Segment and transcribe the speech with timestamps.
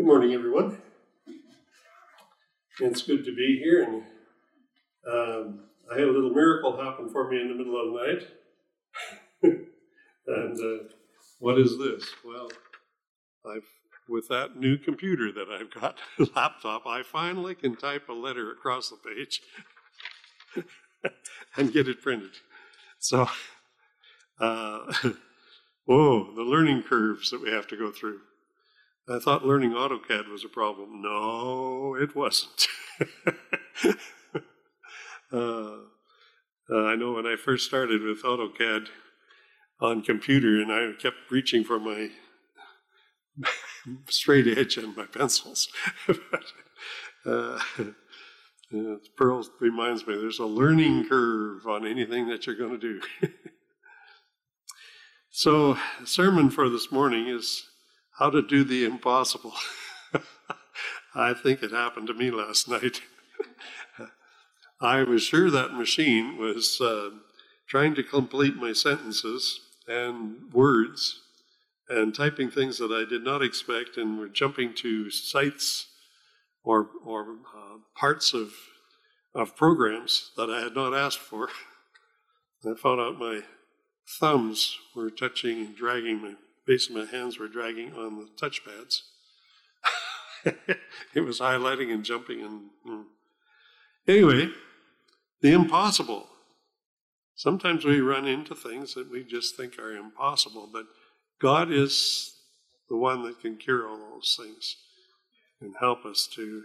[0.00, 0.80] Good morning, everyone.
[2.80, 4.02] It's good to be here, and
[5.06, 5.60] um,
[5.92, 8.22] I had a little miracle happen for me in the middle of the
[9.42, 9.58] night.
[10.26, 10.84] and uh,
[11.38, 12.02] what is this?
[12.24, 12.50] Well,
[13.44, 13.68] I've
[14.08, 15.98] with that new computer that I've got,
[16.34, 19.42] laptop, I finally can type a letter across the page
[21.58, 22.32] and get it printed.
[23.00, 23.28] So,
[24.40, 24.94] uh,
[25.84, 28.20] whoa, the learning curves that we have to go through.
[29.10, 31.02] I thought learning AutoCAD was a problem.
[31.02, 32.66] No, it wasn't.
[35.32, 35.78] uh,
[36.70, 38.86] uh, I know when I first started with AutoCAD
[39.80, 42.10] on computer, and I kept reaching for my
[44.08, 45.68] straight edge and my pencils.
[46.06, 46.44] but,
[47.26, 47.58] uh,
[49.16, 53.00] Pearl reminds me there's a learning curve on anything that you're going to do.
[55.30, 57.69] so, sermon for this morning is
[58.20, 59.54] how to do the impossible.
[61.14, 63.00] I think it happened to me last night.
[64.80, 67.10] I was sure that machine was uh,
[67.66, 71.20] trying to complete my sentences and words
[71.88, 75.88] and typing things that I did not expect, and were jumping to sites
[76.62, 77.22] or, or
[77.56, 78.52] uh, parts of,
[79.34, 81.48] of programs that I had not asked for.
[82.64, 83.40] I found out my
[84.20, 86.34] thumbs were touching and dragging, my
[86.70, 89.00] of my hands were dragging on the touchpads.
[91.14, 92.70] it was highlighting and jumping and.
[92.86, 93.04] Mm.
[94.06, 94.50] Anyway,
[95.40, 96.26] the impossible.
[97.34, 100.86] Sometimes we run into things that we just think are impossible, but
[101.40, 102.34] God is
[102.88, 104.76] the one that can cure all those things
[105.60, 106.64] and help us to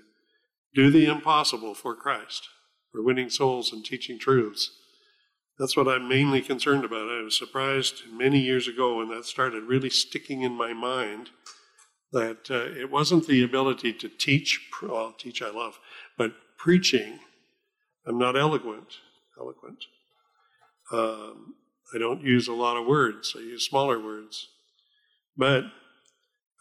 [0.73, 2.49] do the impossible for Christ,
[2.91, 4.71] for winning souls and teaching truths.
[5.57, 7.09] That's what I'm mainly concerned about.
[7.09, 11.29] I was surprised many years ago when that started really sticking in my mind
[12.11, 15.79] that uh, it wasn't the ability to teach, well, teach I love,
[16.17, 17.19] but preaching.
[18.05, 18.87] I'm not eloquent,
[19.39, 19.83] eloquent.
[20.91, 21.55] Um,
[21.93, 23.33] I don't use a lot of words.
[23.35, 24.47] I use smaller words.
[25.37, 25.65] But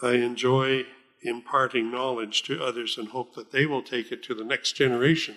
[0.02, 0.84] I enjoy
[1.22, 5.36] imparting knowledge to others and hope that they will take it to the next generation.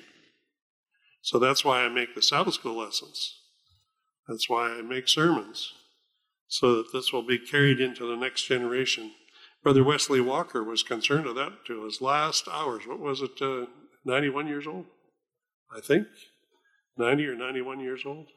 [1.21, 3.35] So that's why I make the Sabbath school lessons.
[4.27, 5.73] That's why I make sermons,
[6.47, 9.11] so that this will be carried into the next generation.
[9.63, 12.85] Brother Wesley Walker was concerned of that to his last hours.
[12.85, 13.67] What was it, uh,
[14.05, 14.85] 91 years old?
[15.75, 16.07] I think.
[16.97, 18.27] 90 or 91 years old.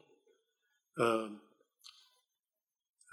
[0.99, 1.41] Um,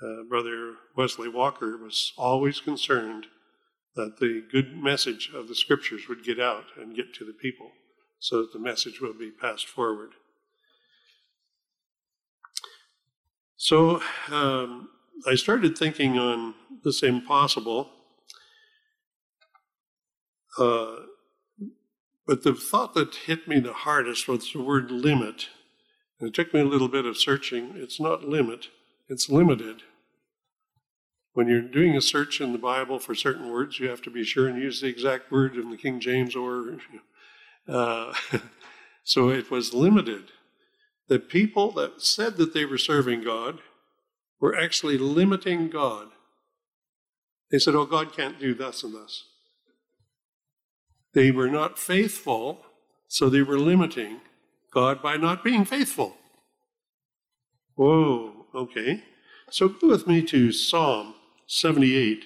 [0.03, 3.27] uh, Brother Wesley Walker was always concerned
[3.97, 7.73] that the good message of the scriptures would get out and get to the people
[8.21, 10.11] so that the message will be passed forward.
[13.61, 14.89] So um,
[15.27, 16.55] I started thinking on
[16.85, 17.91] this impossible,
[20.57, 20.95] uh,
[22.25, 25.49] but the thought that hit me the hardest was the word limit.
[26.21, 27.73] And it took me a little bit of searching.
[27.75, 28.69] It's not limit,
[29.09, 29.83] it's limited.
[31.33, 34.23] When you're doing a search in the Bible for certain words, you have to be
[34.23, 36.79] sure and use the exact word in the King James or.
[37.69, 38.15] Uh,
[39.05, 40.33] so it was limited.
[41.09, 43.61] The people that said that they were serving God
[44.41, 46.09] were actually limiting God.
[47.51, 49.25] They said, Oh, God can't do this and this.
[51.15, 52.65] They were not faithful,
[53.09, 54.21] so they were limiting
[54.73, 56.17] God by not being faithful.
[57.75, 59.03] Whoa, okay.
[59.51, 61.15] So go with me to Psalm
[61.47, 62.25] 78.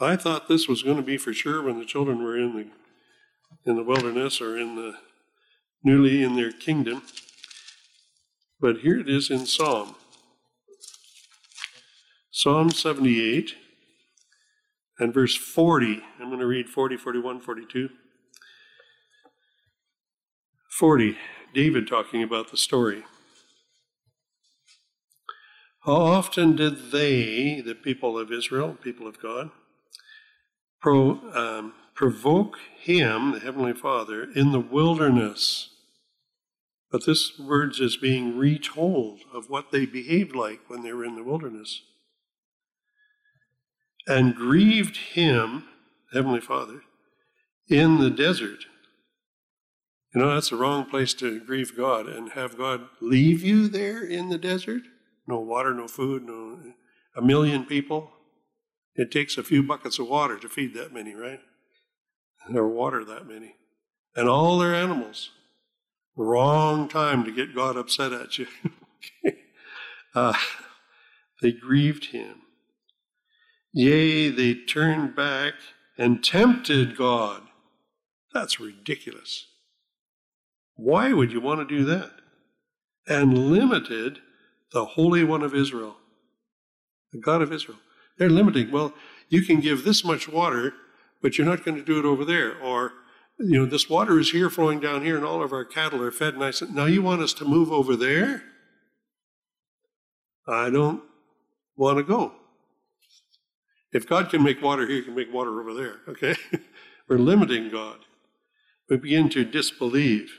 [0.00, 2.66] I thought this was going to be for sure when the children were in the
[3.66, 4.94] in the wilderness or in the
[5.82, 7.02] newly in their kingdom.
[8.60, 9.96] But here it is in Psalm.
[12.30, 13.54] Psalm 78
[14.98, 16.02] and verse 40.
[16.20, 17.88] I'm going to read 40, 41, 42.
[20.70, 21.16] 40,
[21.54, 23.04] David talking about the story.
[25.84, 29.50] How often did they, the people of Israel, people of God,
[30.80, 35.70] pro, um, provoke him, the Heavenly Father, in the wilderness?
[36.92, 41.16] But this words is being retold of what they behaved like when they were in
[41.16, 41.82] the wilderness.
[44.06, 45.64] And grieved him,
[46.12, 46.82] Heavenly Father,
[47.68, 48.66] in the desert.
[50.14, 54.04] You know, that's the wrong place to grieve God and have God leave you there
[54.04, 54.82] in the desert
[55.26, 56.60] no water, no food, no
[57.16, 58.10] a million people.
[58.94, 61.40] It takes a few buckets of water to feed that many, right?
[62.54, 63.56] Or water that many.
[64.14, 65.30] And all their animals.
[66.16, 68.46] Wrong time to get God upset at you.
[70.14, 70.34] uh,
[71.42, 72.42] they grieved him.
[73.72, 75.54] Yea, they turned back
[75.98, 77.42] and tempted God.
[78.32, 79.46] That's ridiculous.
[80.76, 82.12] Why would you want to do that?
[83.06, 84.18] And limited
[84.72, 85.96] the Holy One of Israel,
[87.12, 87.78] the God of Israel.
[88.18, 88.70] They're limiting.
[88.70, 88.94] Well,
[89.28, 90.74] you can give this much water,
[91.26, 92.56] but you're not going to do it over there.
[92.56, 92.92] Or,
[93.40, 96.12] you know, this water is here flowing down here, and all of our cattle are
[96.12, 96.34] fed.
[96.34, 98.44] And I said, now you want us to move over there?
[100.46, 101.02] I don't
[101.74, 102.32] want to go.
[103.92, 106.36] If God can make water here, he can make water over there, okay?
[107.08, 107.98] We're limiting God.
[108.88, 110.30] We begin to disbelieve.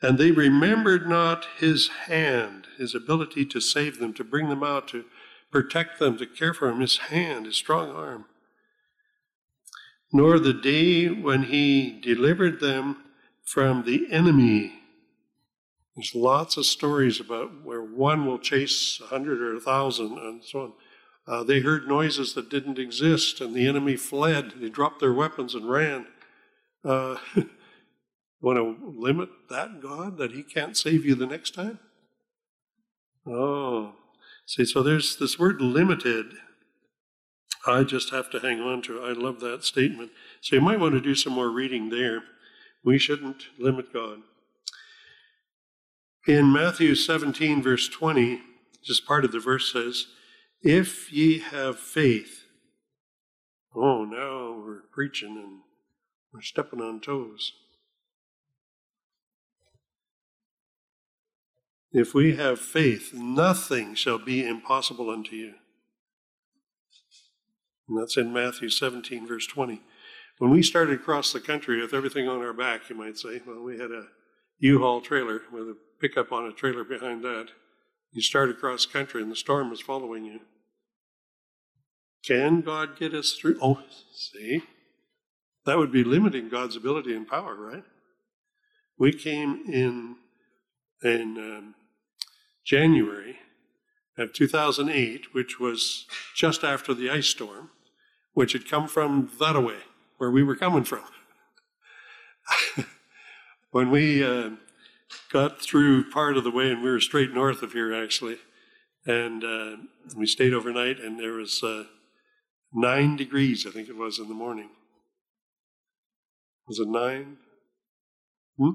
[0.00, 4.86] And they remembered not his hand, his ability to save them, to bring them out,
[4.90, 5.06] to
[5.50, 8.26] protect them, to care for them, his hand, his strong arm.
[10.12, 13.04] Nor the day when he delivered them
[13.44, 14.80] from the enemy.
[15.94, 20.42] There's lots of stories about where one will chase a hundred or a thousand and
[20.44, 20.72] so on.
[21.26, 24.54] Uh, they heard noises that didn't exist, and the enemy fled.
[24.56, 26.06] They dropped their weapons and ran.
[26.84, 27.16] Uh,
[28.40, 31.78] want to limit that God that He can't save you the next time?
[33.26, 33.92] Oh,
[34.46, 36.32] see, so there's this word limited.
[37.66, 39.02] I just have to hang on to.
[39.02, 40.12] I love that statement.
[40.40, 42.22] So you might want to do some more reading there.
[42.82, 44.20] We shouldn't limit God.
[46.26, 48.40] In Matthew 17, verse 20,
[48.82, 50.06] just part of the verse says,
[50.62, 52.44] If ye have faith.
[53.74, 55.60] Oh, now we're preaching and
[56.32, 57.52] we're stepping on toes.
[61.92, 65.54] If we have faith, nothing shall be impossible unto you.
[67.90, 69.82] And that's in Matthew 17, verse 20.
[70.38, 73.62] When we started across the country with everything on our back, you might say, well,
[73.62, 74.06] we had a
[74.60, 77.48] U-Haul trailer with a pickup on a trailer behind that.
[78.12, 80.40] You start across country and the storm is following you.
[82.24, 83.58] Can God get us through?
[83.60, 83.82] Oh,
[84.14, 84.62] see?
[85.66, 87.84] That would be limiting God's ability and power, right?
[88.98, 90.16] We came in
[91.02, 91.74] in um,
[92.64, 93.38] January
[94.16, 96.06] of 2008, which was
[96.36, 97.70] just after the ice storm,
[98.40, 99.76] which had come from that away,
[100.16, 101.04] where we were coming from.
[103.70, 104.48] when we uh,
[105.30, 108.38] got through part of the way, and we were straight north of here actually,
[109.04, 109.76] and uh,
[110.16, 111.84] we stayed overnight, and there was uh,
[112.72, 114.70] nine degrees, I think it was, in the morning.
[116.66, 117.36] Was it nine?
[118.56, 118.70] Hmm?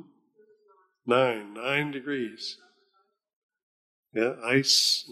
[1.08, 2.60] Nine, nine degrees.
[4.14, 5.10] Yeah, ice.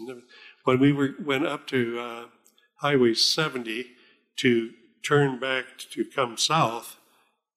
[0.62, 2.24] When we were went up to uh,
[2.76, 3.86] Highway 70
[4.36, 4.70] to
[5.06, 6.96] turn back to come south,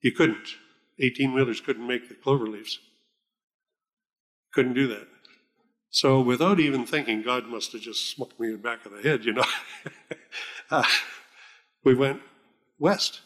[0.01, 0.55] you couldn't.
[0.99, 2.79] 18 wheelers couldn't make the clover leaves.
[4.53, 5.07] Couldn't do that.
[5.89, 9.01] So without even thinking, God must have just smoked me in the back of the
[9.01, 9.45] head, you know.
[10.71, 10.83] uh,
[11.83, 12.21] we went
[12.79, 13.21] west.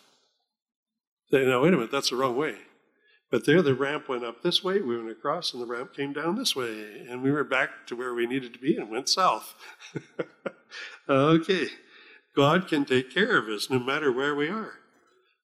[1.32, 2.56] Now, wait a minute, that's the wrong way.
[3.30, 6.12] But there, the ramp went up this way, we went across, and the ramp came
[6.12, 9.08] down this way, and we were back to where we needed to be and went
[9.08, 9.56] south.
[11.10, 11.68] okay,
[12.36, 14.74] God can take care of us no matter where we are.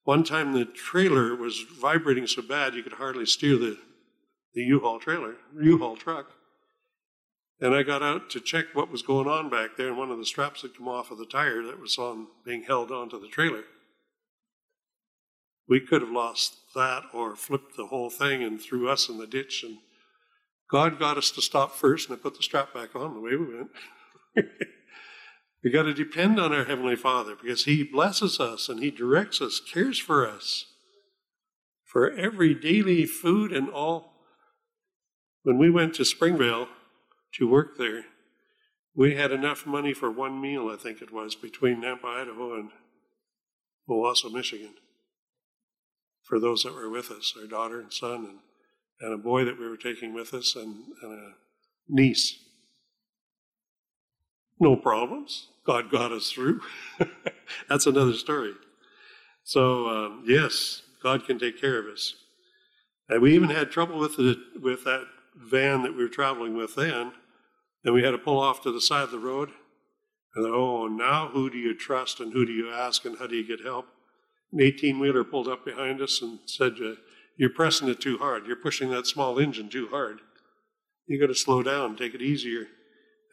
[0.03, 3.77] One time the trailer was vibrating so bad you could hardly steer the,
[4.53, 6.31] the U-Haul trailer, U-Haul truck.
[7.59, 10.17] And I got out to check what was going on back there, and one of
[10.17, 13.27] the straps had come off of the tire that was on being held onto the
[13.27, 13.63] trailer.
[15.67, 19.27] We could have lost that or flipped the whole thing and threw us in the
[19.27, 19.63] ditch.
[19.63, 19.79] And
[20.71, 23.35] God got us to stop first, and I put the strap back on the way
[23.35, 23.69] we went.
[25.63, 29.41] we got to depend on our Heavenly Father because He blesses us and He directs
[29.41, 30.65] us, cares for us
[31.85, 34.13] for every daily food and all.
[35.43, 36.67] When we went to Springvale
[37.35, 38.03] to work there,
[38.95, 42.69] we had enough money for one meal, I think it was, between Nampa, Idaho and
[43.89, 44.73] Owosso, Michigan
[46.27, 48.39] for those that were with us, our daughter and son, and,
[48.99, 51.33] and a boy that we were taking with us, and, and a
[51.87, 52.37] niece.
[54.59, 55.47] No problems.
[55.65, 56.61] God got us through.
[57.69, 58.53] That's another story.
[59.43, 62.15] So, um, yes, God can take care of us.
[63.09, 66.75] And we even had trouble with, the, with that van that we were traveling with
[66.75, 67.13] then,
[67.83, 69.49] and we had to pull off to the side of the road.
[70.35, 73.35] And oh, now who do you trust and who do you ask and how do
[73.35, 73.87] you get help?
[74.51, 76.73] An 18 wheeler pulled up behind us and said,
[77.37, 78.45] You're pressing it too hard.
[78.45, 80.19] You're pushing that small engine too hard.
[81.07, 82.67] You got to slow down, take it easier.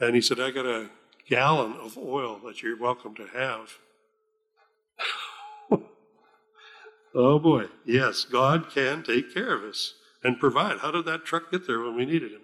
[0.00, 0.90] And he said, I got a
[1.28, 3.78] gallon of oil that you're welcome to have.
[7.14, 10.78] oh boy, yes, God can take care of us and provide.
[10.78, 12.42] How did that truck get there when we needed him?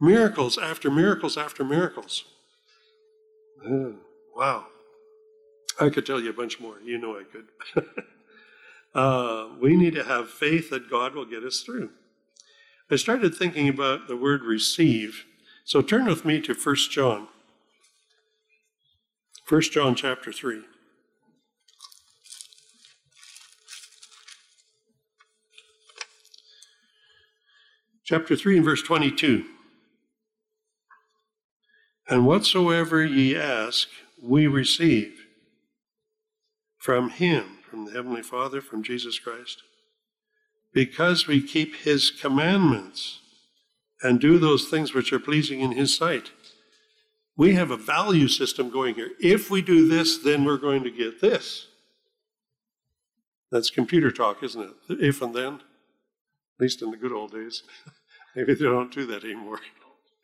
[0.00, 2.24] Miracles after miracles after miracles.
[3.66, 3.96] Oh,
[4.36, 4.66] wow.
[5.80, 6.76] I could tell you a bunch more.
[6.84, 7.84] You know I could.
[8.94, 11.90] uh, we need to have faith that God will get us through.
[12.90, 15.24] I started thinking about the word receive.
[15.68, 17.28] So turn with me to 1 John.
[19.46, 20.62] 1 John chapter 3.
[28.02, 29.44] Chapter 3 and verse 22.
[32.08, 33.88] And whatsoever ye ask,
[34.22, 35.26] we receive
[36.78, 39.62] from him, from the Heavenly Father, from Jesus Christ,
[40.72, 43.20] because we keep his commandments
[44.02, 46.30] and do those things which are pleasing in his sight.
[47.36, 49.10] We have a value system going here.
[49.20, 51.68] If we do this, then we're going to get this.
[53.50, 54.98] That's computer talk, isn't it?
[55.00, 57.62] If and then, at least in the good old days.
[58.36, 59.60] Maybe they don't do that anymore.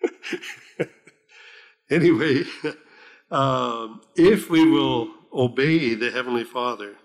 [1.91, 2.43] anyway,
[3.31, 6.97] um, if we will obey the Heavenly Father,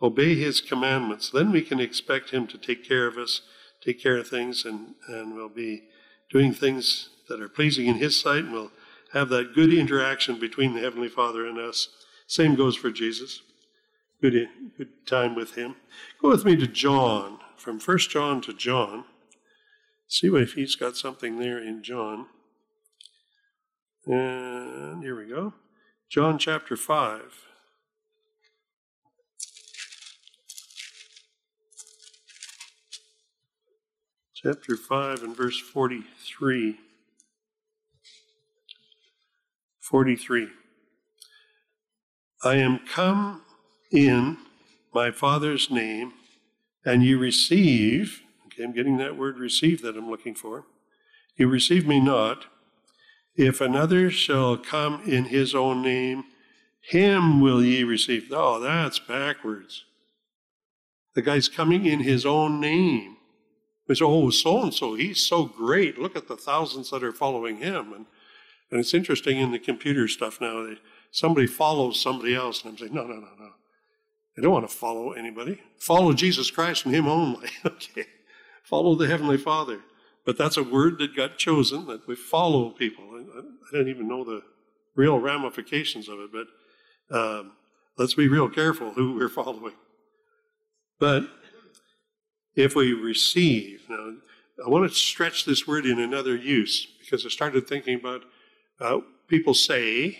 [0.00, 3.42] obey His commandments, then we can expect Him to take care of us,
[3.82, 5.84] take care of things, and, and we'll be
[6.32, 8.72] doing things that are pleasing in His sight, and we'll
[9.12, 11.88] have that good interaction between the Heavenly Father and us.
[12.26, 13.42] Same goes for Jesus.
[14.20, 14.48] Good,
[14.78, 15.76] good time with Him.
[16.20, 19.04] Go with me to John, from 1 John to John.
[20.08, 22.26] See if he's got something there in John.
[24.06, 25.54] And here we go.
[26.10, 27.22] John chapter 5.
[34.42, 36.78] Chapter 5 and verse 43.
[39.80, 40.48] 43.
[42.44, 43.42] I am come
[43.92, 44.38] in
[44.92, 46.12] my Father's name,
[46.84, 48.22] and you receive
[48.52, 50.66] Okay, I'm getting that word receive that I'm looking for.
[51.36, 52.46] You receive me not.
[53.34, 56.24] If another shall come in his own name,
[56.82, 58.28] him will ye receive.
[58.30, 59.84] Oh, that's backwards.
[61.14, 63.16] The guy's coming in his own name.
[63.88, 65.98] We say, oh, so and so, he's so great.
[65.98, 67.92] Look at the thousands that are following him.
[67.92, 68.06] And,
[68.70, 70.64] and it's interesting in the computer stuff now.
[70.64, 70.76] They,
[71.10, 73.50] somebody follows somebody else, and I'm saying, no, no, no, no.
[74.38, 75.60] I don't want to follow anybody.
[75.78, 77.48] Follow Jesus Christ and Him only.
[77.66, 78.06] okay
[78.72, 79.80] follow the Heavenly Father.
[80.24, 83.04] But that's a word that got chosen, that we follow people.
[83.12, 84.42] I, I don't even know the
[84.94, 87.52] real ramifications of it, but um,
[87.98, 89.74] let's be real careful who we're following.
[90.98, 91.28] But
[92.54, 94.14] if we receive, now
[94.64, 98.22] I want to stretch this word in another use because I started thinking about
[98.80, 100.18] uh, people say,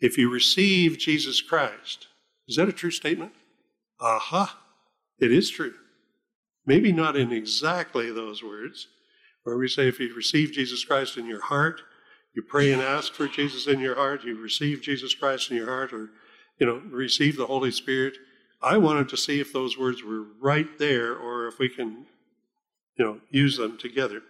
[0.00, 2.06] if you receive Jesus Christ,
[2.48, 3.32] is that a true statement?
[4.00, 4.58] Aha,
[5.18, 5.74] it is true.
[6.66, 8.88] Maybe not in exactly those words,
[9.44, 11.80] where we say if you receive Jesus Christ in your heart,
[12.34, 15.68] you pray and ask for Jesus in your heart, you receive Jesus Christ in your
[15.68, 16.10] heart, or
[16.58, 18.14] you know, receive the Holy Spirit.
[18.66, 22.06] I wanted to see if those words were right there or if we can,
[22.98, 24.22] you know, use them together.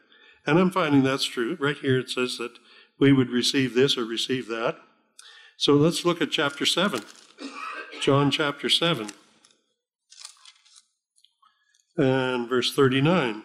[0.46, 1.56] And I'm finding that's true.
[1.58, 2.58] Right here it says that
[2.98, 4.76] we would receive this or receive that.
[5.56, 7.02] So let's look at chapter 7.
[8.02, 9.08] John chapter 7
[11.96, 13.42] and verse 39.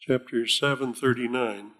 [0.00, 1.70] Chapter 7, 39.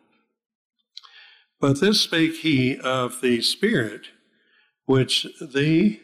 [1.60, 4.06] But this spake he of the Spirit,
[4.90, 6.00] which they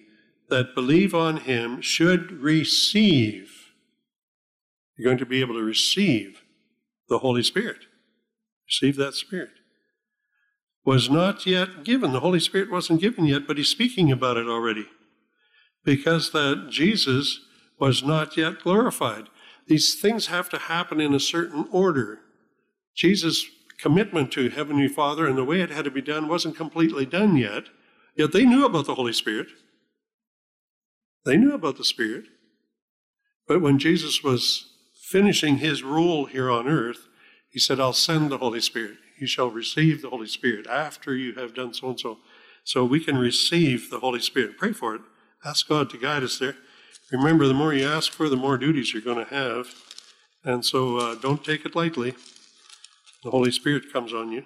[0.48, 3.72] that believe on him should receive.
[4.96, 6.44] You're going to be able to receive
[7.08, 7.86] the Holy Spirit.
[8.68, 9.50] Receive that Spirit.
[10.84, 12.12] Was not yet given.
[12.12, 14.86] The Holy Spirit wasn't given yet, but he's speaking about it already
[15.84, 17.40] because that Jesus
[17.80, 19.24] was not yet glorified.
[19.66, 22.20] These things have to happen in a certain order.
[22.94, 23.46] Jesus'
[23.80, 27.36] commitment to Heavenly Father and the way it had to be done wasn't completely done
[27.36, 27.64] yet,
[28.16, 29.48] yet they knew about the Holy Spirit.
[31.24, 32.24] They knew about the Spirit.
[33.46, 37.08] But when Jesus was finishing his rule here on earth,
[37.50, 38.98] he said, I'll send the Holy Spirit.
[39.18, 42.18] You shall receive the Holy Spirit after you have done so and so.
[42.64, 44.58] So we can receive the Holy Spirit.
[44.58, 45.00] Pray for it.
[45.44, 46.56] Ask God to guide us there.
[47.12, 49.68] Remember, the more you ask for, the more duties you're going to have.
[50.44, 52.14] And so uh, don't take it lightly.
[53.22, 54.42] The Holy Spirit comes on you,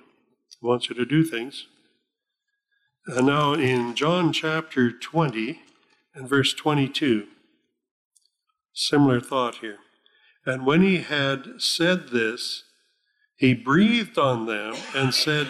[0.60, 1.66] he wants you to do things.
[3.06, 5.60] And now in John chapter 20
[6.14, 7.26] and verse 22,
[8.72, 9.78] similar thought here.
[10.44, 12.64] And when he had said this,
[13.36, 15.48] he breathed on them and said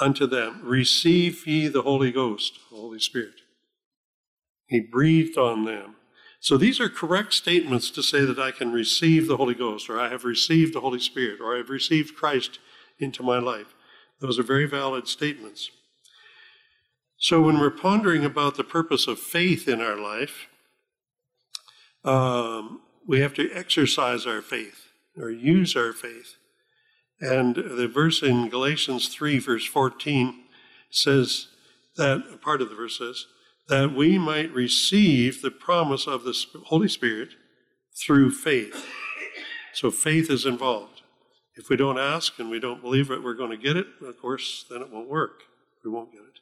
[0.00, 3.40] unto them, Receive ye the Holy Ghost, the Holy Spirit.
[4.66, 5.96] He breathed on them.
[6.40, 9.98] So these are correct statements to say that I can receive the Holy Ghost, or
[9.98, 12.58] I have received the Holy Spirit, or I have received Christ
[12.98, 13.74] into my life.
[14.20, 15.70] Those are very valid statements.
[17.20, 20.46] So when we're pondering about the purpose of faith in our life,
[22.04, 26.36] um, we have to exercise our faith or use our faith.
[27.20, 30.44] And the verse in Galatians 3, verse 14,
[30.90, 31.48] says
[31.96, 33.26] that, part of the verse says,
[33.68, 36.34] that we might receive the promise of the
[36.66, 37.30] Holy Spirit
[38.00, 38.86] through faith.
[39.74, 41.02] So faith is involved.
[41.56, 44.20] If we don't ask and we don't believe that we're going to get it, of
[44.20, 45.42] course, then it won't work.
[45.84, 46.38] We won't get it.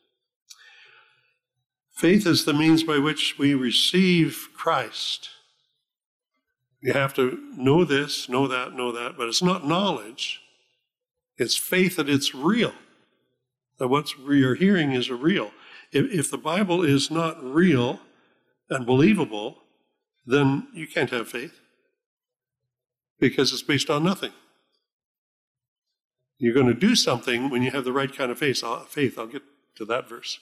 [1.97, 5.31] Faith is the means by which we receive Christ.
[6.83, 10.43] You have to know this, know that, know that, but it's not knowledge.
[11.39, 12.75] It's faith that it's real,
[13.79, 15.53] that what you're hearing is real.
[15.91, 18.01] If, if the Bible is not real
[18.69, 19.63] and believable,
[20.27, 21.61] then you can't have faith
[23.19, 24.33] because it's based on nothing.
[26.39, 28.63] You're going to do something when you have the right kind of faith.
[28.91, 29.43] Faith, I'll get
[29.77, 30.39] to that verse.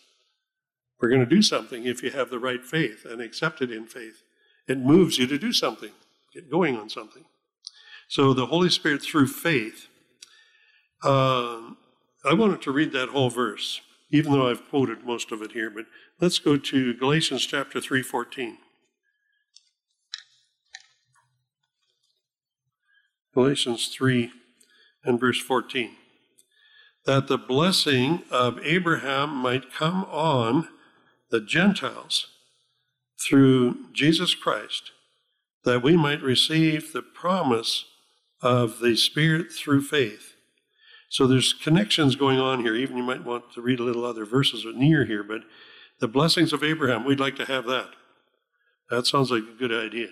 [1.05, 3.85] We're going to do something if you have the right faith and accept it in
[3.85, 4.23] faith.
[4.67, 5.91] It moves you to do something,
[6.33, 7.27] get going on something.
[8.09, 9.89] So the Holy Spirit through faith.
[11.03, 11.73] Uh,
[12.25, 15.69] I wanted to read that whole verse, even though I've quoted most of it here,
[15.69, 15.85] but
[16.23, 18.57] let's go to Galatians chapter 3:14.
[23.35, 24.33] Galatians 3
[25.05, 25.97] and verse 14.
[27.05, 30.69] That the blessing of Abraham might come on
[31.35, 32.29] the Gentiles
[33.21, 34.93] through Jesus Christ,
[35.65, 37.87] that we might receive the promise
[38.41, 40.35] of the Spirit through faith.
[41.11, 42.77] So there's connections going on here.
[42.77, 45.41] Even you might want to read a little other verses near here, but
[45.99, 47.89] the blessings of Abraham, we'd like to have that.
[48.89, 50.11] That sounds like a good idea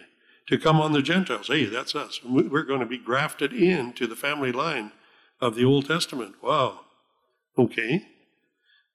[0.49, 1.47] to come on the Gentiles.
[1.47, 2.19] Hey, that's us.
[2.25, 4.91] We're going to be grafted into the family line
[5.41, 6.43] of the Old Testament.
[6.43, 6.81] Wow.
[7.57, 8.09] Okay.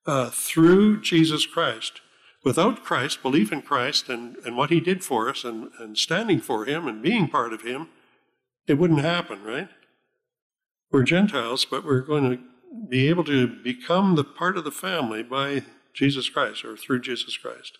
[0.05, 2.01] Uh, through Jesus Christ.
[2.43, 6.39] Without Christ, belief in Christ and, and what he did for us and, and standing
[6.39, 7.89] for him and being part of him,
[8.67, 9.69] it wouldn't happen, right?
[10.91, 12.39] We're Gentiles, but we're going to
[12.89, 17.35] be able to become the part of the family by Jesus Christ or through Jesus
[17.37, 17.77] Christ.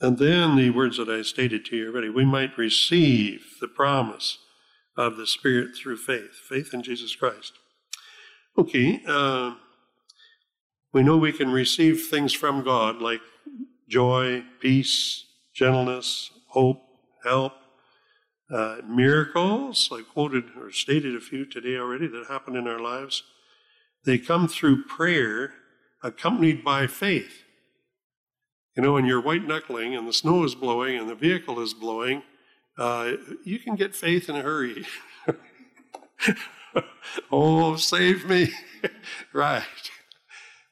[0.00, 4.38] And then the words that I stated to you already we might receive the promise
[4.96, 7.52] of the Spirit through faith, faith in Jesus Christ.
[8.56, 9.54] Okay, uh,
[10.92, 13.20] we know we can receive things from God like
[13.88, 15.24] joy, peace,
[15.54, 16.82] gentleness, hope,
[17.24, 17.52] help,
[18.50, 19.88] uh, miracles.
[19.92, 23.22] I quoted or stated a few today already that happen in our lives.
[24.04, 25.54] They come through prayer
[26.02, 27.42] accompanied by faith.
[28.76, 31.74] You know, when you're white knuckling and the snow is blowing and the vehicle is
[31.74, 32.22] blowing,
[32.78, 33.12] uh,
[33.44, 34.86] you can get faith in a hurry.
[37.32, 38.50] oh, save me.
[39.32, 39.64] right.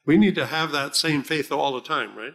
[0.07, 2.33] We need to have that same faith all the time, right?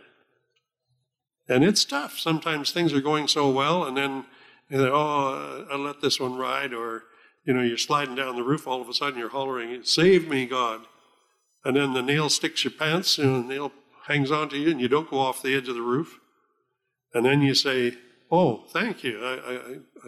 [1.49, 2.19] And it's tough.
[2.19, 4.27] Sometimes things are going so well, and then,
[4.73, 7.05] oh, I'll let this one ride, or,
[7.45, 10.47] you know, you're sliding down the roof, all of a sudden you're hollering, Save me,
[10.47, 10.83] God.
[11.65, 13.73] And then the nail sticks your pants, and the nail
[14.07, 16.19] hangs onto you and you don't go off the edge of the roof.
[17.15, 17.95] And then you say,
[18.31, 19.23] Oh, thank you.
[19.23, 19.55] I, I,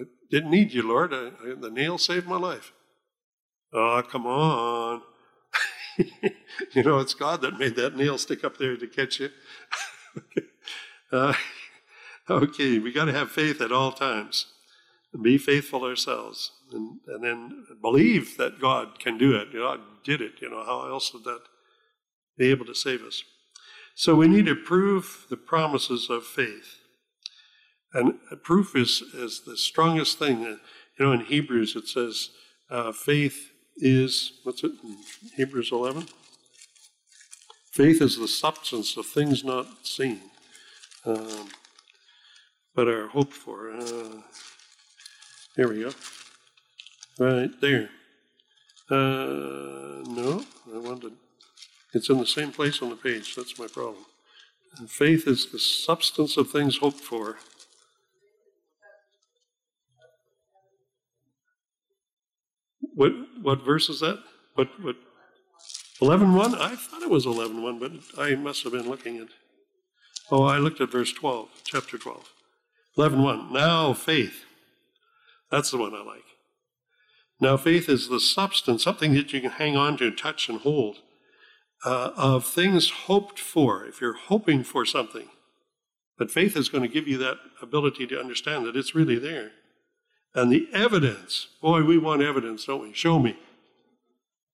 [0.00, 1.12] I didn't need you, Lord.
[1.12, 2.72] I, the nail saved my life.
[3.72, 5.02] Oh, come on.
[6.72, 9.30] you know, it's God that made that nail stick up there to catch you.
[11.12, 11.34] uh,
[12.28, 14.46] okay, we got to have faith at all times.
[15.22, 16.50] Be faithful ourselves.
[16.72, 19.52] And, and then believe that God can do it.
[19.52, 20.32] God did it.
[20.40, 21.42] You know, how else would that
[22.36, 23.22] be able to save us?
[23.94, 26.80] So we need to prove the promises of faith.
[27.92, 30.42] And proof is, is the strongest thing.
[30.42, 30.58] You
[30.98, 32.30] know, in Hebrews it says
[32.68, 34.72] uh, faith is, what's it,
[35.36, 36.06] Hebrews 11?
[37.72, 40.20] Faith is the substance of things not seen,
[41.04, 41.48] um,
[42.74, 43.72] but are hoped for.
[43.72, 44.22] Uh,
[45.56, 45.90] here we go.
[47.18, 47.90] Right there.
[48.90, 51.12] Uh, no, I wanted
[51.94, 53.36] it's in the same place on the page.
[53.36, 54.04] That's my problem.
[54.78, 57.36] And faith is the substance of things hoped for.
[62.94, 64.22] What what verse is that?
[64.54, 64.96] What what?
[66.00, 66.54] Eleven one?
[66.54, 69.28] I thought it was eleven one, but I must have been looking at.
[70.30, 72.32] Oh, I looked at verse twelve, chapter twelve.
[72.96, 73.52] Eleven one.
[73.52, 74.44] Now faith.
[75.50, 76.24] That's the one I like.
[77.40, 80.98] Now faith is the substance, something that you can hang on to, touch, and hold
[81.84, 85.28] uh, of things hoped for, if you're hoping for something.
[86.16, 89.50] But faith is going to give you that ability to understand that it's really there.
[90.34, 92.92] And the evidence, boy, we want evidence, don't we?
[92.92, 93.38] Show me.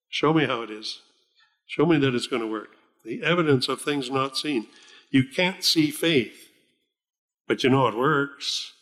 [0.09, 1.01] Show me how it is.
[1.67, 2.71] Show me that it's going to work.
[3.05, 4.67] the evidence of things not seen.
[5.11, 6.51] You can't see faith,
[7.49, 8.75] but you know it works.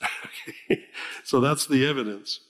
[1.25, 2.41] so that's the evidence.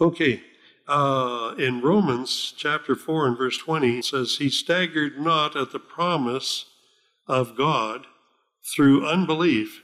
[0.00, 0.42] Okay,
[0.88, 5.78] uh, in Romans chapter 4 and verse 20, it says, He staggered not at the
[5.78, 6.64] promise
[7.28, 8.06] of God
[8.74, 9.82] through unbelief,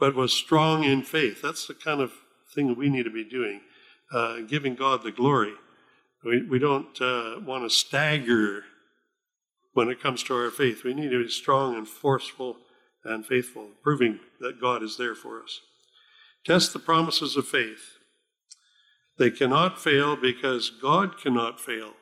[0.00, 1.42] but was strong in faith.
[1.42, 2.12] That's the kind of
[2.54, 3.60] thing that we need to be doing,
[4.12, 5.54] uh, giving God the glory.
[6.24, 8.64] We, we don't uh, want to stagger
[9.72, 10.84] when it comes to our faith.
[10.84, 12.58] We need to be strong and forceful
[13.04, 15.60] and faithful, proving that God is there for us.
[16.44, 17.98] Test the promises of faith.
[19.18, 21.92] They cannot fail because God cannot fail.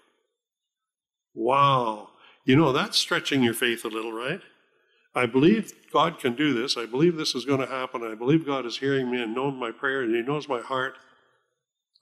[1.35, 2.11] Wow.
[2.45, 4.41] You know, that's stretching your faith a little, right?
[5.15, 6.77] I believe God can do this.
[6.77, 8.03] I believe this is going to happen.
[8.03, 10.95] I believe God is hearing me and knowing my prayer and He knows my heart.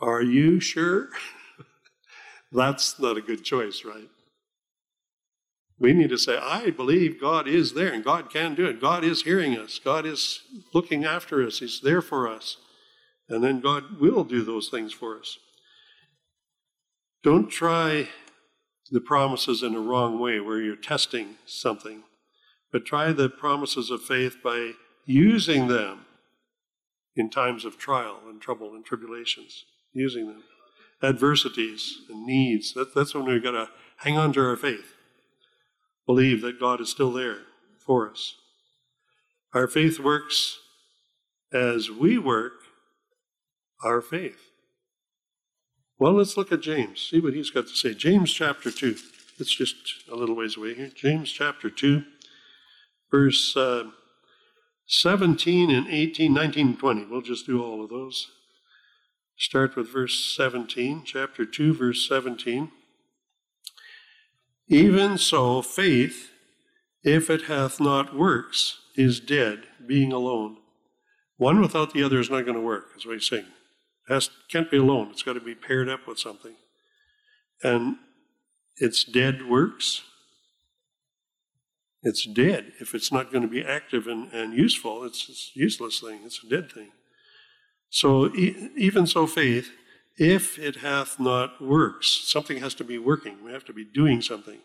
[0.00, 1.08] Are you sure?
[2.52, 4.08] that's not a good choice, right?
[5.80, 8.80] We need to say, I believe God is there and God can do it.
[8.80, 9.78] God is hearing us.
[9.78, 10.40] God is
[10.74, 11.60] looking after us.
[11.60, 12.56] He's there for us.
[13.28, 15.38] And then God will do those things for us.
[17.22, 18.08] Don't try
[18.90, 22.04] the promises in a wrong way where you're testing something,
[22.72, 24.72] but try the promises of faith by
[25.06, 26.06] using them
[27.16, 30.42] in times of trial and trouble and tribulations, using them.
[31.02, 32.74] Adversities and needs.
[32.74, 34.94] That, that's when we've got to hang on to our faith
[36.08, 37.42] believe that God is still there
[37.78, 38.34] for us.
[39.52, 40.58] Our faith works
[41.52, 42.54] as we work
[43.84, 44.50] our faith.
[45.98, 47.92] Well, let's look at James, see what he's got to say.
[47.92, 48.96] James chapter 2.
[49.38, 49.76] It's just
[50.10, 50.90] a little ways away here.
[50.94, 52.02] James chapter 2,
[53.10, 53.84] verse uh,
[54.86, 57.06] 17 and 18, 19, and 20.
[57.06, 58.30] We'll just do all of those.
[59.36, 62.72] Start with verse 17, chapter 2, verse 17.
[64.66, 66.30] Even so, faith,
[67.04, 70.56] if it hath not works, is dead, being alone.
[71.36, 73.44] One without the other is not going to work, as we sing.
[74.08, 75.10] It has, can't be alone.
[75.12, 76.56] It's got to be paired up with something.
[77.62, 77.96] And
[78.76, 80.02] it's dead works.
[82.08, 82.72] It's dead.
[82.80, 86.20] If it's not going to be active and, and useful, it's, a useless thing.
[86.24, 86.88] It's a dead thing.
[87.90, 89.72] So e- even so, faith,
[90.16, 93.44] if it hath not works, something has to be working.
[93.44, 94.60] We have to be doing something.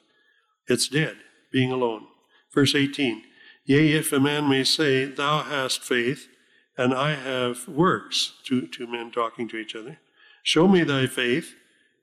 [0.69, 1.17] It's dead,
[1.51, 2.08] being alone.
[2.53, 3.23] Verse 18
[3.65, 6.29] Yea, if a man may say, Thou hast faith,
[6.77, 9.99] and I have works, two, two men talking to each other,
[10.43, 11.56] show me thy faith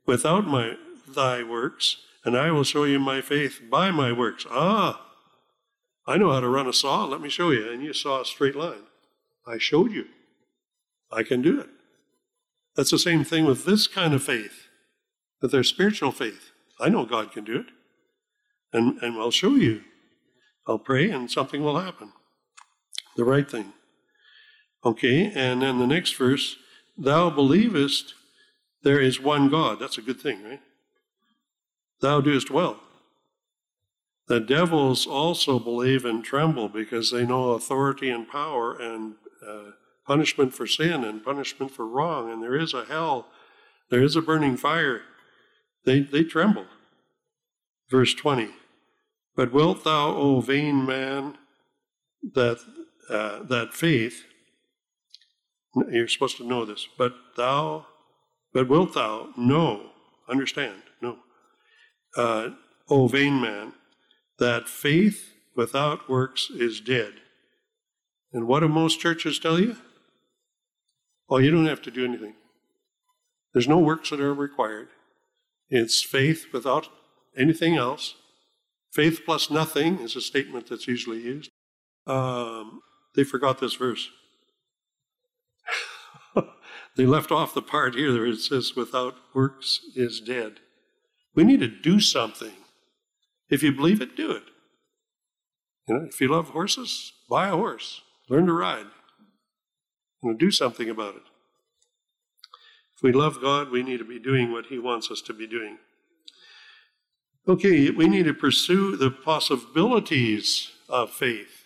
[0.04, 0.76] without my,
[1.08, 4.44] thy works, and I will show you my faith by my works.
[4.50, 5.06] Ah,
[6.06, 7.04] I know how to run a saw.
[7.04, 7.70] Let me show you.
[7.70, 8.84] And you saw a straight line.
[9.46, 10.06] I showed you.
[11.12, 11.68] I can do it.
[12.76, 14.68] That's the same thing with this kind of faith,
[15.40, 16.50] that there's spiritual faith.
[16.78, 17.66] I know God can do it,
[18.72, 19.82] and, and I'll show you.
[20.66, 22.12] I'll pray, and something will happen.
[23.16, 23.72] The right thing.
[24.84, 26.56] Okay, and then the next verse,
[26.96, 28.14] thou believest
[28.82, 29.78] there is one God.
[29.78, 30.60] That's a good thing, right?
[32.00, 32.80] Thou doest well.
[34.30, 39.72] The devils also believe and tremble because they know authority and power and uh,
[40.06, 43.26] punishment for sin and punishment for wrong, and there is a hell,
[43.90, 45.02] there is a burning fire,
[45.84, 46.66] they, they tremble.
[47.90, 48.50] Verse 20
[49.34, 51.36] But wilt thou, O vain man,
[52.22, 52.60] that,
[53.08, 54.22] uh, that faith,
[55.90, 57.86] you're supposed to know this, but thou,
[58.54, 59.90] but wilt thou know,
[60.28, 61.18] understand, know,
[62.16, 62.50] uh,
[62.88, 63.72] O vain man,
[64.40, 67.12] that faith without works is dead.
[68.32, 69.76] And what do most churches tell you?
[71.28, 72.34] Oh, you don't have to do anything.
[73.52, 74.88] There's no works that are required.
[75.68, 76.88] It's faith without
[77.36, 78.14] anything else.
[78.92, 81.50] Faith plus nothing is a statement that's usually used.
[82.06, 82.80] Um,
[83.14, 84.08] they forgot this verse.
[86.96, 90.60] they left off the part here where it says, without works is dead.
[91.34, 92.52] We need to do something.
[93.50, 94.44] If you believe it, do it.
[95.88, 98.86] You know, if you love horses, buy a horse, learn to ride
[100.22, 101.22] and do something about it.
[102.96, 105.46] If we love God, we need to be doing what He wants us to be
[105.46, 105.78] doing.
[107.48, 111.64] Okay, we need to pursue the possibilities of faith.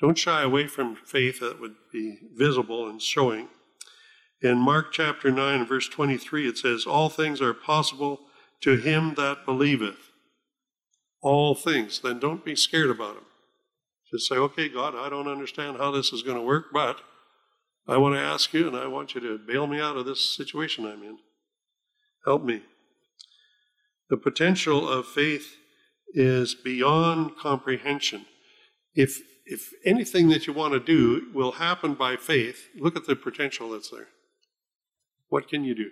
[0.00, 3.48] Don't shy away from faith that would be visible and showing.
[4.40, 8.20] In Mark chapter 9, verse 23, it says, All things are possible
[8.60, 10.07] to him that believeth.
[11.20, 12.00] All things.
[12.00, 13.24] Then don't be scared about them.
[14.10, 17.00] Just say, okay, God, I don't understand how this is going to work, but
[17.86, 20.34] I want to ask you, and I want you to bail me out of this
[20.36, 21.18] situation I'm in.
[22.24, 22.62] Help me.
[24.10, 25.56] The potential of faith
[26.14, 28.26] is beyond comprehension.
[28.94, 33.16] If, if anything that you want to do will happen by faith, look at the
[33.16, 34.08] potential that's there.
[35.28, 35.90] What can you do?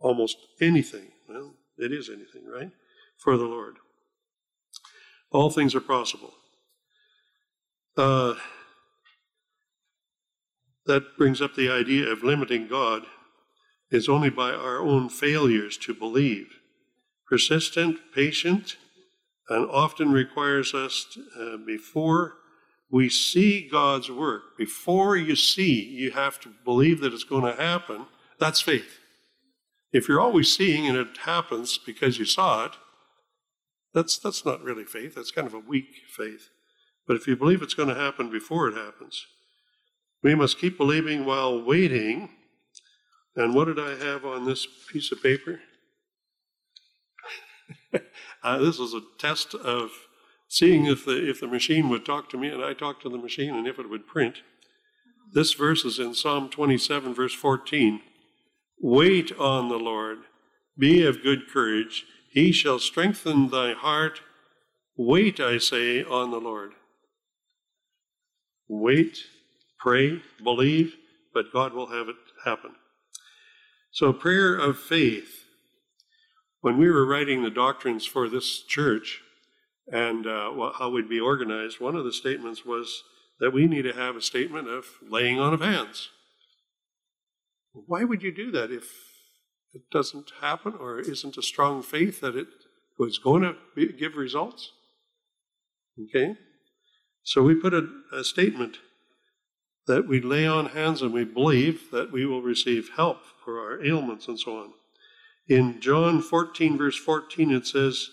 [0.00, 1.08] Almost anything.
[1.28, 2.70] Well, it is anything, right?
[3.18, 3.76] For the Lord.
[5.30, 6.32] All things are possible.
[7.96, 8.34] Uh,
[10.86, 13.02] that brings up the idea of limiting God
[13.90, 16.46] is only by our own failures to believe.
[17.26, 18.76] Persistent, patient,
[19.48, 22.34] and often requires us to, uh, before
[22.90, 27.60] we see God's work, before you see, you have to believe that it's going to
[27.60, 28.06] happen.
[28.38, 28.98] That's faith.
[29.92, 32.72] If you're always seeing and it happens because you saw it,
[33.94, 35.14] that's, that's not really faith.
[35.14, 36.50] That's kind of a weak faith.
[37.06, 39.26] But if you believe it's going to happen before it happens,
[40.22, 42.30] we must keep believing while waiting.
[43.34, 45.60] And what did I have on this piece of paper?
[48.42, 49.90] uh, this is a test of
[50.48, 53.18] seeing if the, if the machine would talk to me and I talked to the
[53.18, 54.38] machine and if it would print.
[55.32, 58.00] This verse is in Psalm 27, verse 14.
[58.80, 60.18] Wait on the Lord,
[60.78, 62.04] be of good courage,
[62.38, 64.20] he shall strengthen thy heart.
[64.96, 66.70] Wait, I say, on the Lord.
[68.68, 69.18] Wait,
[69.80, 70.94] pray, believe,
[71.34, 72.76] but God will have it happen.
[73.90, 75.46] So, prayer of faith.
[76.60, 79.20] When we were writing the doctrines for this church
[79.90, 83.02] and uh, how we'd be organized, one of the statements was
[83.40, 86.10] that we need to have a statement of laying on of hands.
[87.72, 89.07] Why would you do that if
[89.78, 92.48] it doesn't happen or isn't a strong faith that it
[92.98, 94.72] was going to be, give results?
[96.02, 96.34] Okay?
[97.22, 98.78] So we put a, a statement
[99.86, 103.84] that we lay on hands and we believe that we will receive help for our
[103.84, 104.70] ailments and so on.
[105.46, 108.10] In John 14, verse 14, it says,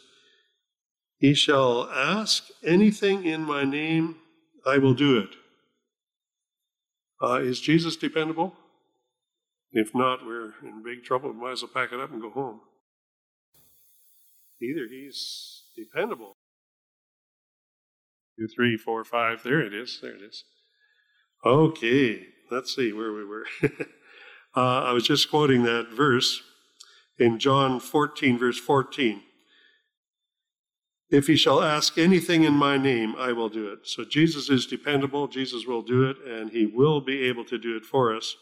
[1.18, 4.18] He shall ask anything in my name,
[4.68, 5.30] I will do it.
[7.22, 8.54] Uh, is Jesus dependable?
[9.78, 11.34] If not, we're in big trouble.
[11.34, 12.62] We might as well pack it up and go home.
[14.62, 16.38] Either he's dependable.
[18.40, 19.44] Two, three, four, five.
[19.44, 20.00] There it is.
[20.02, 20.46] There it is.
[21.46, 23.46] Okay, let's see where we were.
[24.56, 26.42] uh, I was just quoting that verse
[27.20, 29.22] in John 14, verse 14.
[31.10, 33.80] If he shall ask anything in my name, I will do it.
[33.84, 35.28] So Jesus is dependable.
[35.28, 38.36] Jesus will do it, and he will be able to do it for us.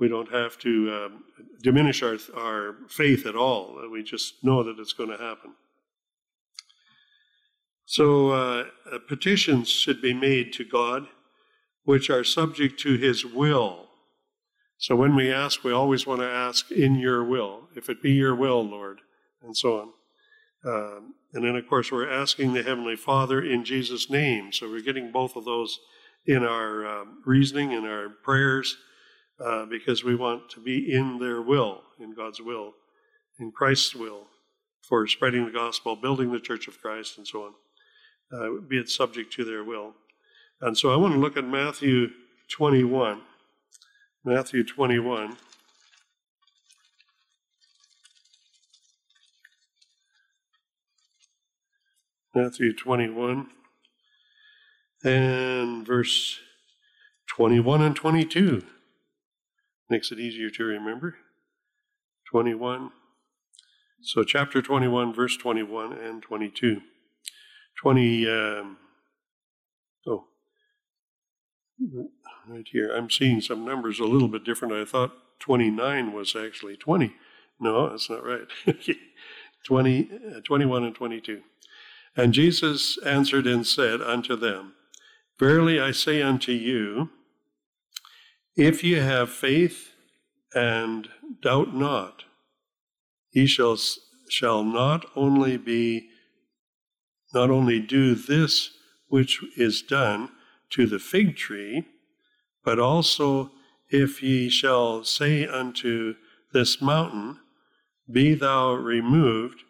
[0.00, 1.24] We don't have to um,
[1.62, 3.78] diminish our, our faith at all.
[3.92, 5.52] We just know that it's going to happen.
[7.84, 8.64] So, uh,
[9.08, 11.08] petitions should be made to God
[11.84, 13.88] which are subject to His will.
[14.78, 18.12] So, when we ask, we always want to ask in your will, if it be
[18.12, 19.00] your will, Lord,
[19.42, 19.88] and so on.
[20.64, 24.52] Um, and then, of course, we're asking the Heavenly Father in Jesus' name.
[24.52, 25.78] So, we're getting both of those
[26.26, 28.76] in our um, reasoning, in our prayers,
[29.44, 32.74] uh, because we want to be in their will, in God's will,
[33.38, 34.26] in Christ's will,
[34.82, 37.52] for spreading the gospel, building the church of Christ, and so on.
[38.32, 39.94] Uh, be it subject to their will.
[40.60, 42.08] And so I want to look at Matthew
[42.50, 43.22] 21.
[44.24, 45.36] Matthew 21.
[52.32, 53.48] Matthew 21
[55.02, 56.38] and verse
[57.26, 58.62] 21 and 22.
[59.90, 61.16] Makes it easier to remember.
[62.30, 62.92] 21.
[64.02, 66.80] So, chapter 21, verse 21 and 22.
[67.82, 68.30] 20.
[68.30, 68.76] Um,
[70.06, 70.24] oh,
[72.46, 72.94] right here.
[72.94, 74.74] I'm seeing some numbers a little bit different.
[74.74, 77.14] I thought 29 was actually 20.
[77.58, 78.46] No, that's not right.
[79.66, 81.42] 20, uh, 21 and 22.
[82.16, 84.74] And Jesus answered and said unto them,
[85.38, 87.10] Verily I say unto you,
[88.56, 89.90] if ye have faith
[90.54, 91.08] and
[91.42, 92.24] doubt not,
[93.32, 93.78] ye shall,
[94.28, 96.08] shall not only be,
[97.32, 98.70] not only do this
[99.08, 100.30] which is done
[100.70, 101.84] to the fig tree,
[102.64, 103.50] but also
[103.88, 106.14] if ye shall say unto
[106.52, 107.38] this mountain,
[108.10, 109.62] Be thou removed,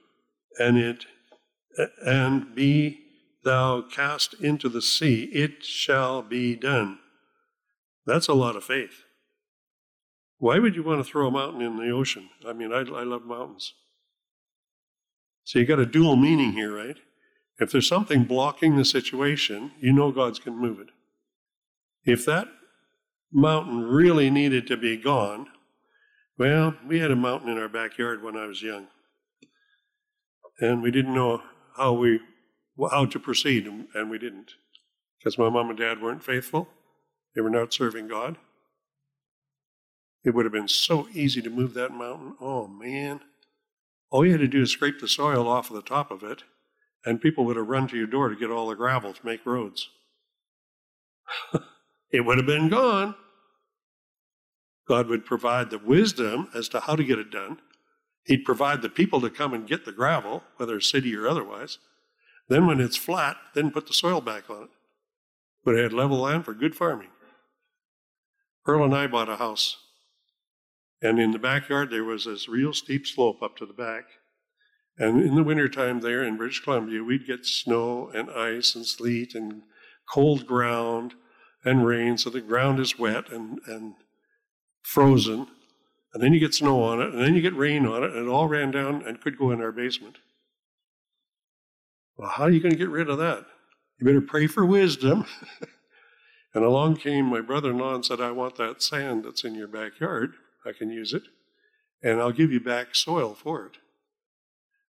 [0.58, 1.06] and it
[2.04, 3.00] and be
[3.44, 6.98] thou cast into the sea, it shall be done.
[8.10, 9.04] That's a lot of faith.
[10.38, 12.28] Why would you want to throw a mountain in the ocean?
[12.44, 13.72] I mean, I, I love mountains.
[15.44, 16.96] So you got a dual meaning here, right?
[17.60, 20.88] If there's something blocking the situation, you know God's going to move it.
[22.04, 22.48] If that
[23.32, 25.46] mountain really needed to be gone,
[26.36, 28.88] well, we had a mountain in our backyard when I was young.
[30.58, 31.42] And we didn't know
[31.76, 32.18] how we
[32.90, 34.52] how to proceed, and we didn't
[35.18, 36.68] because my mom and dad weren't faithful.
[37.34, 38.36] They were not serving God.
[40.24, 42.34] It would have been so easy to move that mountain.
[42.40, 43.20] Oh man.
[44.10, 46.42] All you had to do is scrape the soil off of the top of it,
[47.04, 49.46] and people would have run to your door to get all the gravel to make
[49.46, 49.88] roads.
[52.10, 53.14] it would have been gone.
[54.88, 57.60] God would provide the wisdom as to how to get it done.
[58.24, 61.78] He'd provide the people to come and get the gravel, whether city or otherwise.
[62.48, 64.70] Then, when it's flat, then put the soil back on it.
[65.64, 67.08] But it had level land for good farming.
[68.64, 69.76] Pearl and I bought a house.
[71.02, 74.04] And in the backyard, there was this real steep slope up to the back.
[74.98, 79.34] And in the wintertime there in British Columbia, we'd get snow and ice and sleet
[79.34, 79.62] and
[80.12, 81.14] cold ground
[81.64, 82.18] and rain.
[82.18, 83.94] So the ground is wet and, and
[84.82, 85.46] frozen.
[86.12, 88.26] And then you get snow on it, and then you get rain on it, and
[88.26, 90.18] it all ran down and could go in our basement.
[92.16, 93.46] Well, how are you going to get rid of that?
[93.98, 95.24] You better pray for wisdom.
[96.54, 99.54] and along came my brother in law and said, I want that sand that's in
[99.54, 100.34] your backyard.
[100.64, 101.22] I can use it.
[102.02, 103.78] And I'll give you back soil for it.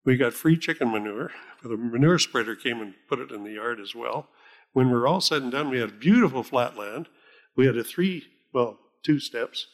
[0.06, 1.32] We got free chicken manure.
[1.64, 4.28] The manure spreader came and put it in the yard as well.
[4.74, 7.10] When we are all said and done, we had beautiful flat land.
[7.56, 9.68] We had a three, well, two steps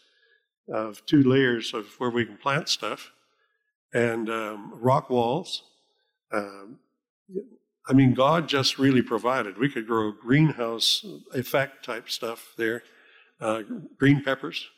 [0.73, 3.11] of two layers of where we can plant stuff,
[3.93, 5.63] and um, rock walls.
[6.31, 6.79] Um,
[7.87, 9.57] I mean, God just really provided.
[9.57, 12.83] We could grow greenhouse effect type stuff there,
[13.41, 13.63] uh,
[13.97, 14.69] green peppers,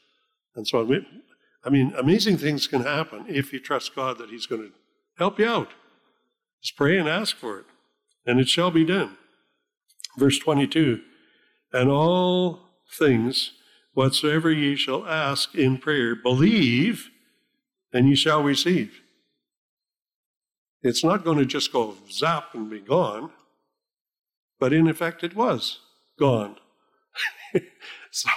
[0.56, 1.06] and so on.
[1.63, 4.72] I mean, amazing things can happen if you trust God that He's going to
[5.18, 5.70] help you out.
[6.62, 7.65] Just pray and ask for it,
[8.26, 9.18] and it shall be done.
[10.18, 11.02] Verse 22
[11.74, 12.62] And all
[12.98, 13.52] things
[13.94, 17.10] whatsoever ye shall ask in prayer, believe,
[17.94, 19.02] and ye shall receive.
[20.86, 23.32] It's not going to just go zap and be gone,
[24.60, 25.80] but in effect it was
[26.19, 26.58] gone.
[28.12, 28.30] so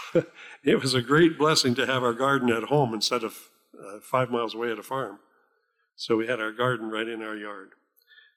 [0.65, 3.37] it was a great blessing to have our garden at home instead of
[3.79, 5.19] uh, five miles away at a farm.
[5.95, 7.73] So we had our garden right in our yard.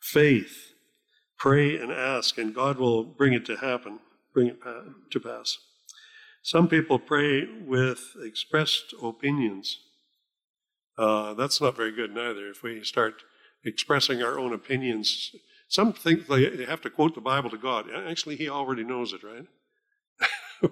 [0.02, 0.74] Faith,
[1.38, 4.00] pray and ask, and God will bring it to happen,
[4.34, 4.58] bring it
[5.12, 5.58] to pass.
[6.44, 9.80] Some people pray with expressed opinions.
[10.98, 12.50] Uh, that's not very good neither.
[12.50, 13.24] If we start
[13.64, 15.36] expressing our own opinions.
[15.68, 17.88] Some think they have to quote the Bible to God.
[17.94, 19.46] Actually, He already knows it, right?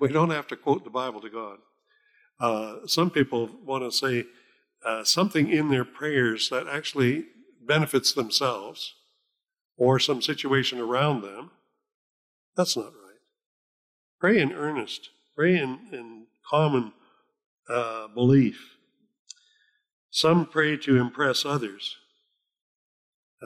[0.00, 1.58] we don't have to quote the Bible to God.
[2.38, 4.24] Uh, some people want to say
[4.84, 7.26] uh, something in their prayers that actually
[7.60, 8.94] benefits themselves
[9.76, 11.50] or some situation around them.
[12.56, 13.20] That's not right.
[14.18, 16.92] Pray in earnest, pray in, in common
[17.68, 18.76] uh, belief.
[20.10, 21.96] Some pray to impress others.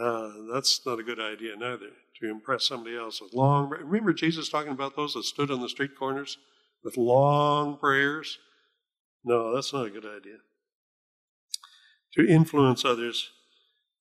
[0.01, 3.69] Uh, that's not a good idea neither, to impress somebody else with long.
[3.69, 6.37] Remember Jesus talking about those that stood on the street corners
[6.83, 8.39] with long prayers?
[9.25, 10.39] No, that's not a good idea.
[12.15, 13.31] To influence others,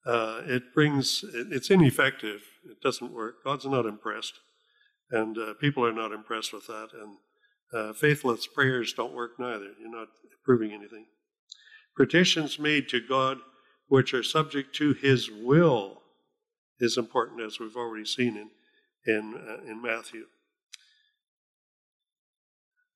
[0.06, 2.42] uh, it brings, it, it's ineffective.
[2.70, 3.44] It doesn't work.
[3.44, 4.34] God's not impressed.
[5.12, 6.90] And uh, people are not impressed with that.
[6.94, 7.18] And
[7.74, 9.72] uh, faithless prayers don't work neither.
[9.80, 10.08] You're not
[10.44, 11.06] proving anything.
[11.96, 13.38] Petitions made to God
[13.88, 16.02] which are subject to his will
[16.80, 18.50] is important, as we've already seen in,
[19.06, 20.26] in, uh, in Matthew.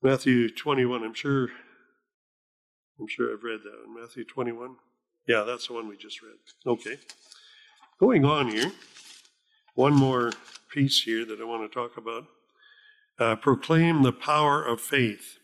[0.01, 1.49] Matthew 21, I'm sure,
[2.99, 3.83] I'm sure I've read that.
[3.85, 4.75] In Matthew 21?
[5.27, 6.35] Yeah, that's the one we just read.
[6.65, 6.97] Okay.
[7.99, 8.71] Going on here,
[9.75, 10.31] one more
[10.71, 12.25] piece here that I want to talk about.
[13.19, 15.39] Uh, proclaim the power of faith.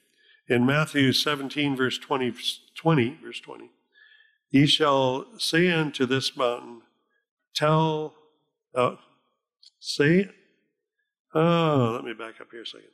[0.48, 2.34] In Matthew 17, verse 20,
[2.76, 3.72] 20, verse 20,
[4.54, 6.84] Ye shall say unto this mountain,
[7.56, 8.14] Tell,
[8.76, 8.98] uh,
[9.80, 10.30] say,
[11.34, 12.90] oh, let me back up here a second.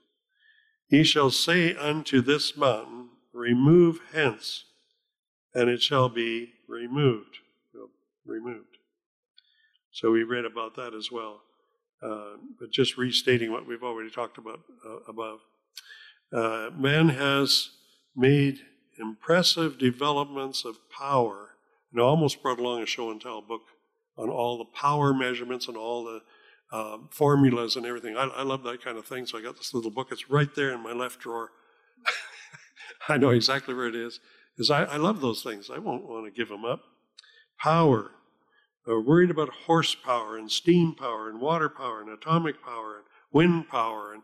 [0.87, 4.63] Ye shall say unto this mountain, Remove hence,
[5.53, 7.39] and it shall be removed.
[8.25, 8.77] Removed.
[9.91, 11.41] So we read about that as well.
[12.01, 15.39] Uh, but just restating what we've already talked about uh, above.
[16.31, 17.71] Uh, man has
[18.15, 18.59] made
[18.97, 21.48] impressive developments of power
[21.91, 23.61] and I almost brought along a show and tell book
[24.17, 26.21] on all the power measurements and all the
[26.71, 28.15] um, formulas and everything.
[28.15, 29.25] I, I, love that kind of thing.
[29.25, 30.09] So I got this little book.
[30.11, 31.49] It's right there in my left drawer.
[33.09, 34.19] I know exactly where it is.
[34.55, 35.69] Because I, I love those things.
[35.73, 36.81] I won't want to give them up.
[37.59, 38.11] Power.
[38.85, 43.69] We're worried about horsepower and steam power and water power and atomic power and wind
[43.69, 44.13] power.
[44.13, 44.23] And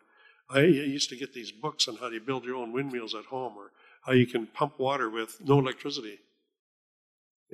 [0.49, 3.53] I used to get these books on how you build your own windmills at home
[3.57, 3.71] or
[4.05, 6.19] how you can pump water with no electricity.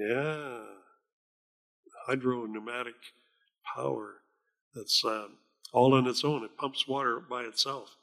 [0.02, 0.62] Yeah.
[2.08, 2.96] Hydro pneumatic
[3.76, 4.22] power
[4.74, 5.28] that's uh,
[5.72, 6.44] all on its own.
[6.44, 7.96] It pumps water by itself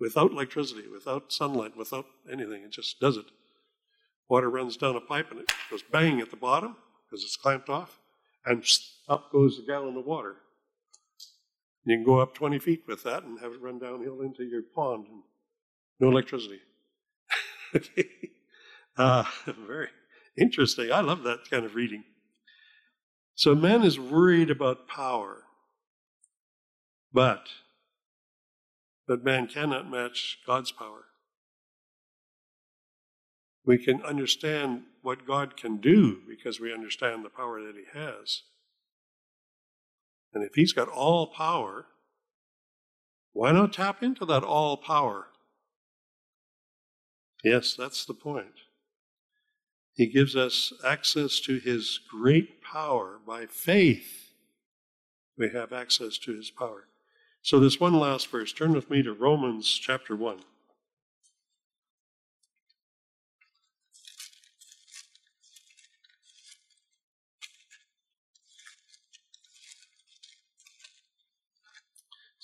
[0.00, 2.62] without electricity, without sunlight, without anything.
[2.64, 3.26] It just does it.
[4.28, 6.76] Water runs down a pipe and it goes bang at the bottom
[7.06, 8.00] because it's clamped off,
[8.44, 8.64] and
[9.08, 10.36] up goes a gallon of water.
[11.84, 14.62] You can go up 20 feet with that and have it run downhill into your
[14.62, 15.22] pond and
[16.00, 16.60] no electricity.
[17.76, 18.08] okay.
[18.96, 19.24] uh,
[19.66, 19.88] very
[20.36, 20.92] interesting.
[20.92, 22.04] I love that kind of reading.
[23.34, 25.42] So man is worried about power,
[27.12, 27.48] but
[29.06, 31.04] but man cannot match God's power.
[33.66, 38.42] We can understand what God can do because we understand the power that He has.
[40.32, 41.86] And if He's got all power,
[43.32, 45.26] why not tap into that all power?
[47.42, 48.63] Yes, that's the point.
[49.94, 54.32] He gives us access to His great power by faith.
[55.38, 56.88] We have access to His power.
[57.42, 60.40] So, this one last verse, turn with me to Romans chapter 1.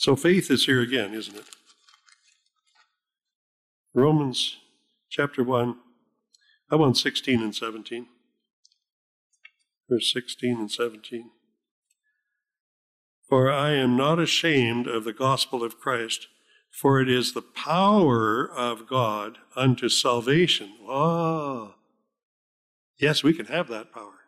[0.00, 1.44] So faith is here again, isn't it?
[3.92, 4.56] Romans
[5.10, 5.76] chapter 1,
[6.70, 8.06] I want 16 and 17.
[9.88, 11.30] Verse 16 and 17.
[13.28, 16.28] For I am not ashamed of the gospel of Christ,
[16.70, 20.72] for it is the power of God unto salvation.
[20.88, 21.74] Ah,
[22.98, 24.20] yes, we can have that power.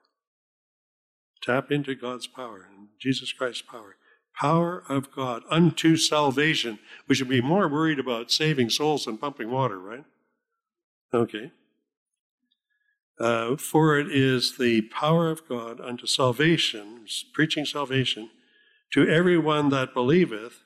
[1.43, 3.97] Tap into God's power and Jesus Christ's power
[4.34, 6.78] power of God unto salvation.
[7.09, 10.05] We should be more worried about saving souls than pumping water, right?
[11.12, 11.53] Okay.
[13.22, 18.30] Uh, for it is the power of God unto salvation, preaching salvation,
[18.92, 20.64] to everyone that believeth,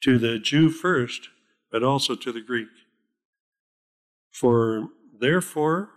[0.00, 1.28] to the Jew first,
[1.70, 2.70] but also to the Greek.
[4.30, 4.88] For
[5.20, 5.90] therefore,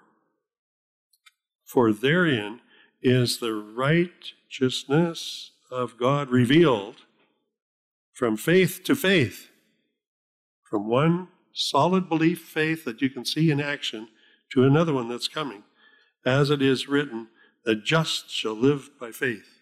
[1.64, 2.60] for therein
[3.02, 6.98] is the righteousness of God revealed
[8.12, 9.52] from faith to faith,
[10.64, 14.10] from one solid belief faith that you can see in action
[14.52, 15.64] to another one that's coming.
[16.26, 17.28] As it is written,
[17.66, 19.62] the just shall live by faith.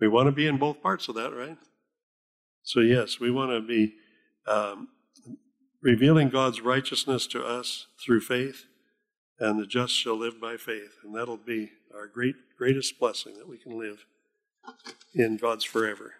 [0.00, 1.56] We want to be in both parts of that, right?
[2.62, 3.94] So, yes, we want to be
[4.46, 4.88] um,
[5.80, 8.64] revealing God's righteousness to us through faith,
[9.38, 10.98] and the just shall live by faith.
[11.02, 14.04] And that'll be our great, greatest blessing that we can live
[15.14, 16.14] in God's forever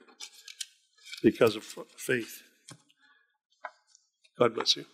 [1.23, 2.43] because of faith.
[4.39, 4.85] God bless you.